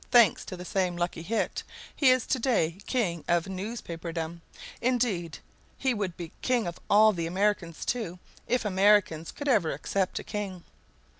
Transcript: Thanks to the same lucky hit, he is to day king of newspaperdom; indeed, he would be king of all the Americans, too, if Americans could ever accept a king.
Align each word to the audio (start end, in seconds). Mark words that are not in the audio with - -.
Thanks 0.09 0.43
to 0.45 0.57
the 0.57 0.65
same 0.65 0.97
lucky 0.97 1.21
hit, 1.21 1.61
he 1.95 2.09
is 2.09 2.25
to 2.25 2.39
day 2.39 2.79
king 2.87 3.23
of 3.27 3.45
newspaperdom; 3.47 4.41
indeed, 4.81 5.37
he 5.77 5.93
would 5.93 6.17
be 6.17 6.31
king 6.41 6.65
of 6.65 6.79
all 6.89 7.13
the 7.13 7.27
Americans, 7.27 7.85
too, 7.85 8.17
if 8.47 8.65
Americans 8.65 9.31
could 9.31 9.47
ever 9.47 9.71
accept 9.71 10.17
a 10.17 10.23
king. 10.23 10.63